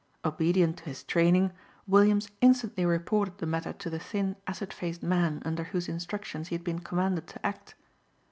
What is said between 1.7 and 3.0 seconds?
Williams instantly